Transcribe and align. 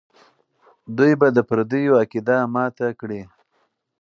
دوی 0.97 1.13
به 1.19 1.27
د 1.35 1.39
پردیو 1.49 1.97
عقیده 2.01 2.37
ماته 2.53 2.87
کړي. 2.99 3.21